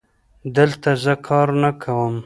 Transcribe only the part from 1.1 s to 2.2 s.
کار نه کوم